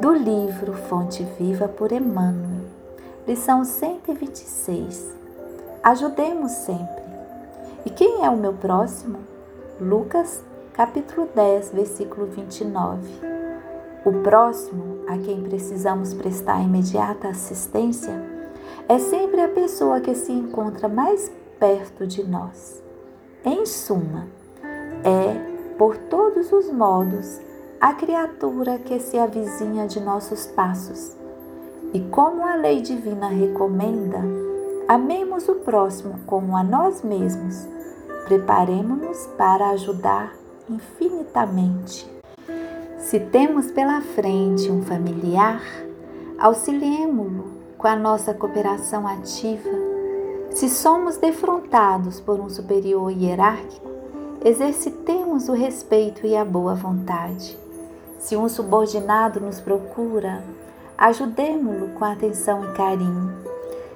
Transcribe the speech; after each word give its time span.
do 0.00 0.12
livro 0.12 0.74
Fonte 0.74 1.24
Viva 1.36 1.66
por 1.66 1.90
Emmanuel, 1.90 2.66
lição 3.26 3.64
126. 3.64 5.12
Ajudemos 5.82 6.52
sempre. 6.52 7.02
E 7.84 7.90
quem 7.90 8.24
é 8.24 8.30
o 8.30 8.36
meu 8.36 8.52
próximo? 8.52 9.18
Lucas, 9.80 10.40
capítulo 10.72 11.28
10, 11.34 11.72
versículo 11.72 12.26
29. 12.26 13.08
O 14.04 14.12
próximo 14.22 15.00
a 15.08 15.18
quem 15.18 15.42
precisamos 15.42 16.14
prestar 16.14 16.62
imediata 16.62 17.26
assistência 17.26 18.22
é 18.88 19.00
sempre 19.00 19.40
a 19.40 19.48
pessoa 19.48 20.00
que 20.00 20.14
se 20.14 20.30
encontra 20.30 20.88
mais 20.88 21.28
perto 21.58 22.06
de 22.06 22.22
nós. 22.22 22.80
Em 23.44 23.66
suma, 23.66 24.28
é, 25.02 25.74
por 25.76 25.96
todos 25.96 26.52
os 26.52 26.70
modos, 26.70 27.47
a 27.80 27.94
criatura 27.94 28.78
que 28.78 28.98
se 28.98 29.16
avizinha 29.16 29.86
de 29.86 30.00
nossos 30.00 30.46
passos. 30.46 31.16
E 31.92 32.00
como 32.00 32.44
a 32.44 32.56
lei 32.56 32.82
divina 32.82 33.28
recomenda, 33.28 34.20
amemos 34.88 35.48
o 35.48 35.54
próximo 35.56 36.18
como 36.26 36.56
a 36.56 36.64
nós 36.64 37.02
mesmos, 37.02 37.68
preparemos-nos 38.24 39.26
para 39.38 39.70
ajudar 39.70 40.34
infinitamente. 40.68 42.10
Se 42.98 43.20
temos 43.20 43.70
pela 43.70 44.00
frente 44.00 44.70
um 44.72 44.82
familiar, 44.82 45.62
auxiliemo-lo 46.36 47.58
com 47.78 47.86
a 47.86 47.94
nossa 47.94 48.34
cooperação 48.34 49.06
ativa. 49.06 49.70
Se 50.50 50.68
somos 50.68 51.16
defrontados 51.16 52.18
por 52.18 52.40
um 52.40 52.50
superior 52.50 53.12
hierárquico, 53.12 53.88
exercitemos 54.44 55.48
o 55.48 55.52
respeito 55.52 56.26
e 56.26 56.36
a 56.36 56.44
boa 56.44 56.74
vontade. 56.74 57.67
Se 58.18 58.36
um 58.36 58.48
subordinado 58.48 59.40
nos 59.40 59.60
procura, 59.60 60.42
ajudemo-lo 60.96 61.90
com 61.90 62.04
atenção 62.04 62.64
e 62.64 62.72
carinho. 62.74 63.32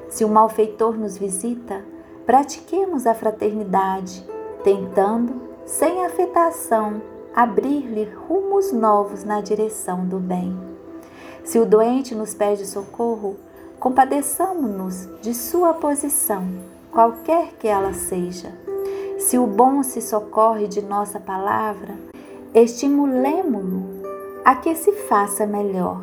Se 0.08 0.24
um 0.24 0.28
malfeitor 0.28 0.96
nos 0.96 1.18
visita, 1.18 1.84
pratiquemos 2.24 3.04
a 3.04 3.14
fraternidade, 3.14 4.24
tentando, 4.62 5.42
sem 5.66 6.06
afetação, 6.06 7.02
abrir-lhe 7.34 8.04
rumos 8.04 8.72
novos 8.72 9.24
na 9.24 9.40
direção 9.40 10.06
do 10.06 10.18
bem. 10.18 10.56
Se 11.42 11.58
o 11.58 11.66
doente 11.66 12.14
nos 12.14 12.32
pede 12.32 12.64
socorro, 12.64 13.36
compadeçamos-nos 13.80 15.08
de 15.20 15.34
sua 15.34 15.74
posição, 15.74 16.46
qualquer 16.92 17.54
que 17.58 17.66
ela 17.66 17.92
seja. 17.92 18.52
Se 19.18 19.36
o 19.36 19.46
bom 19.46 19.82
se 19.82 20.00
socorre 20.00 20.68
de 20.68 20.80
nossa 20.80 21.18
palavra, 21.18 21.96
estimulemo-lo 22.54 23.91
a 24.44 24.56
que 24.56 24.74
se 24.74 24.92
faça 24.92 25.46
melhor. 25.46 26.02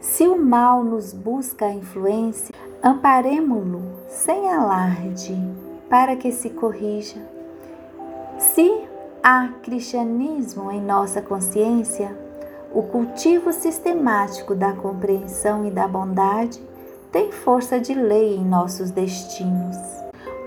Se 0.00 0.26
o 0.26 0.38
mal 0.38 0.82
nos 0.82 1.12
busca 1.12 1.66
a 1.66 1.72
influência, 1.72 2.54
amparemo-lo 2.82 3.82
sem 4.08 4.48
alarde 4.48 5.36
para 5.90 6.16
que 6.16 6.32
se 6.32 6.50
corrija. 6.50 7.20
Se 8.38 8.84
há 9.22 9.48
cristianismo 9.62 10.70
em 10.70 10.80
nossa 10.80 11.20
consciência, 11.20 12.16
o 12.72 12.82
cultivo 12.82 13.52
sistemático 13.52 14.54
da 14.54 14.72
compreensão 14.72 15.66
e 15.66 15.70
da 15.70 15.86
bondade 15.86 16.62
tem 17.10 17.32
força 17.32 17.78
de 17.78 17.94
lei 17.94 18.36
em 18.36 18.44
nossos 18.44 18.90
destinos. 18.90 19.76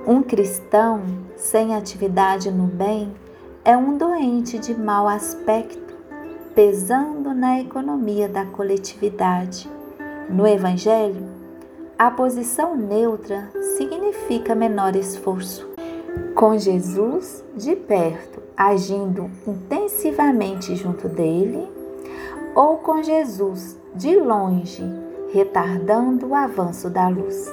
Um 0.08 0.24
cristão 0.24 1.02
sem 1.36 1.76
atividade 1.76 2.52
no 2.52 2.66
bem 2.66 3.14
é 3.64 3.76
um 3.76 3.98
doente 3.98 4.58
de 4.58 4.74
mau 4.74 5.08
aspecto 5.08 5.89
pesando 6.60 7.34
na 7.34 7.58
economia 7.62 8.28
da 8.28 8.46
coletividade. 8.46 9.72
No 10.30 10.46
Evangelho, 10.46 11.26
a 11.98 12.12
posição 12.12 12.76
neutra 12.76 13.50
significa 13.78 14.54
menor 14.54 14.94
esforço. 14.94 15.66
Com 16.36 16.58
Jesus 16.58 17.46
de 17.56 17.78
perto, 17.78 18.44
agindo 18.58 19.32
intensivamente 19.48 20.76
junto 20.76 21.08
dele, 21.08 21.66
ou 22.54 22.76
com 22.80 23.02
Jesus 23.02 23.80
de 23.96 24.18
longe, 24.18 24.84
retardando 25.32 26.28
o 26.28 26.36
avanço 26.36 26.90
da 26.90 27.08
luz. 27.08 27.50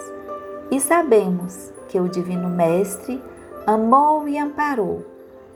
E 0.69 0.81
sabemos 0.81 1.73
que 1.87 2.01
o 2.01 2.09
Divino 2.09 2.49
Mestre 2.49 3.23
amou 3.65 4.27
e 4.27 4.37
amparou, 4.37 5.07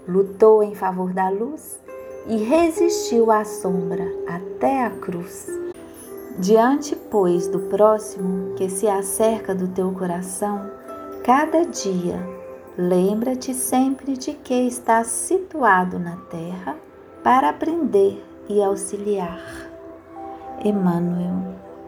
lutou 0.06 0.62
em 0.62 0.76
favor 0.76 1.12
da 1.12 1.28
luz 1.30 1.80
e 2.26 2.36
resistiu 2.36 3.30
à 3.30 3.44
sombra 3.44 4.06
até 4.26 4.84
a 4.84 4.90
cruz. 4.90 5.46
Diante, 6.38 6.96
pois, 6.96 7.48
do 7.48 7.60
próximo 7.60 8.54
que 8.54 8.68
se 8.68 8.88
acerca 8.88 9.54
do 9.54 9.68
teu 9.68 9.92
coração, 9.92 10.70
cada 11.24 11.64
dia 11.66 12.18
lembra-te 12.78 13.52
sempre 13.52 14.16
de 14.16 14.32
que 14.32 14.54
estás 14.66 15.08
situado 15.08 15.98
na 15.98 16.16
terra 16.30 16.76
para 17.22 17.50
aprender 17.50 18.24
e 18.48 18.62
auxiliar. 18.62 19.40
Emmanuel 20.64 21.49